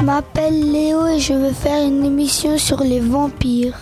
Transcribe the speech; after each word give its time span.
Je 0.00 0.04
m'appelle 0.06 0.72
Léo 0.72 1.06
et 1.08 1.20
je 1.20 1.34
veux 1.34 1.52
faire 1.52 1.86
une 1.86 2.06
émission 2.06 2.56
sur 2.56 2.82
les 2.82 3.00
vampires. 3.00 3.78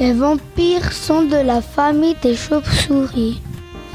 Les 0.00 0.14
vampires 0.14 0.90
sont 0.90 1.24
de 1.24 1.36
la 1.36 1.60
famille 1.60 2.16
des 2.22 2.34
chauves-souris. 2.34 3.42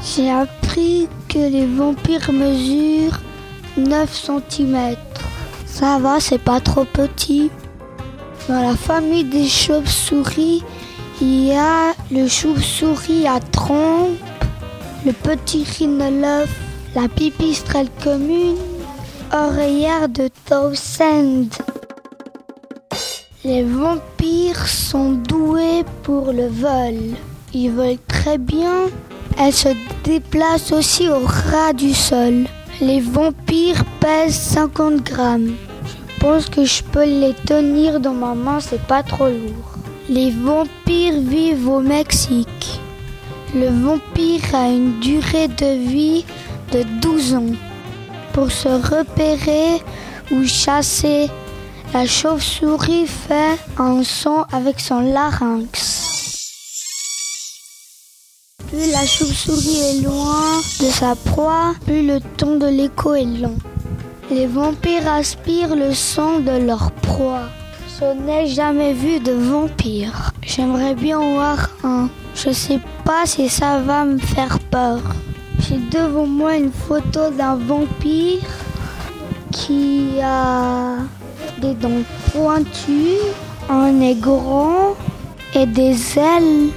J'ai 0.04 0.30
appris 0.30 1.08
que 1.28 1.40
les 1.40 1.66
vampires 1.66 2.30
mesurent 2.32 3.20
9 3.76 4.40
cm. 4.48 4.94
Ça 5.66 5.98
va, 5.98 6.20
c'est 6.20 6.44
pas 6.44 6.60
trop 6.60 6.84
petit. 6.84 7.50
Dans 8.48 8.62
la 8.62 8.76
famille 8.76 9.24
des 9.24 9.48
chauves-souris, 9.48 10.62
il 11.20 11.46
y 11.46 11.52
a 11.52 11.92
le 12.12 12.28
chauve-souris 12.28 13.26
à 13.26 13.40
trompe, 13.40 14.16
le 15.04 15.12
petit 15.12 15.64
rhinolophe, 15.64 16.56
la 16.94 17.08
pipistrelle 17.08 17.90
commune, 18.04 18.54
de 19.30 20.28
Towsend. 20.46 21.50
Les 23.44 23.62
vampires 23.62 24.66
sont 24.66 25.12
doués 25.12 25.84
pour 26.02 26.32
le 26.32 26.48
vol. 26.48 27.14
Ils 27.52 27.70
volent 27.70 27.98
très 28.06 28.38
bien. 28.38 28.86
Elles 29.38 29.52
se 29.52 29.68
déplacent 30.04 30.72
aussi 30.72 31.08
au 31.08 31.20
ras 31.26 31.72
du 31.72 31.92
sol. 31.92 32.46
Les 32.80 33.00
vampires 33.00 33.84
pèsent 34.00 34.34
50 34.34 35.02
grammes. 35.02 35.56
Je 35.86 36.20
pense 36.20 36.46
que 36.46 36.64
je 36.64 36.82
peux 36.82 37.04
les 37.04 37.34
tenir 37.46 38.00
dans 38.00 38.14
ma 38.14 38.34
main, 38.34 38.60
c'est 38.60 38.86
pas 38.86 39.02
trop 39.02 39.28
lourd. 39.28 39.78
Les 40.08 40.30
vampires 40.30 41.20
vivent 41.20 41.68
au 41.68 41.80
Mexique. 41.80 42.80
Le 43.54 43.68
vampire 43.68 44.54
a 44.54 44.68
une 44.68 45.00
durée 45.00 45.48
de 45.48 45.88
vie 45.88 46.24
de 46.72 46.82
12 47.00 47.34
ans. 47.34 47.67
Pour 48.38 48.52
se 48.52 48.68
repérer 48.68 49.82
ou 50.30 50.44
chasser, 50.46 51.28
la 51.92 52.06
chauve-souris 52.06 53.08
fait 53.08 53.58
un 53.78 54.04
son 54.04 54.44
avec 54.52 54.78
son 54.78 55.00
larynx. 55.00 55.74
Plus 58.68 58.92
la 58.92 59.04
chauve-souris 59.04 59.80
est 59.80 60.02
loin 60.04 60.60
de 60.78 60.84
sa 60.84 61.16
proie, 61.16 61.74
plus 61.84 62.06
le 62.06 62.20
ton 62.36 62.58
de 62.58 62.68
l'écho 62.68 63.14
est 63.14 63.24
long. 63.24 63.58
Les 64.30 64.46
vampires 64.46 65.12
aspirent 65.12 65.74
le 65.74 65.92
sang 65.92 66.38
de 66.38 66.64
leur 66.64 66.92
proie. 66.92 67.48
Je 67.98 68.04
n'ai 68.22 68.46
jamais 68.46 68.92
vu 68.92 69.18
de 69.18 69.32
vampire. 69.32 70.32
J'aimerais 70.42 70.94
bien 70.94 71.18
voir 71.18 71.70
un. 71.82 72.08
Je 72.36 72.52
sais 72.52 72.78
pas 73.04 73.26
si 73.26 73.48
ça 73.48 73.80
va 73.80 74.04
me 74.04 74.18
faire 74.18 74.60
peur. 74.70 75.00
J'ai 75.60 75.78
devant 75.90 76.26
moi 76.26 76.56
une 76.56 76.72
photo 76.72 77.30
d'un 77.30 77.56
vampire 77.56 78.40
qui 79.50 80.20
a 80.22 80.96
des 81.60 81.74
dents 81.74 82.02
pointues, 82.32 83.18
un 83.68 83.92
nez 83.92 84.14
grand 84.14 84.96
et 85.54 85.66
des 85.66 86.18
ailes 86.18 86.70